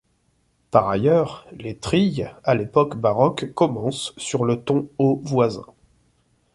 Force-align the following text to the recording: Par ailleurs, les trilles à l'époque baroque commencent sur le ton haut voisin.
Par 0.71 0.89
ailleurs, 0.89 1.45
les 1.51 1.77
trilles 1.77 2.27
à 2.43 2.55
l'époque 2.55 2.97
baroque 2.97 3.53
commencent 3.53 4.13
sur 4.17 4.45
le 4.45 4.59
ton 4.63 4.89
haut 4.97 5.21
voisin. 5.23 5.67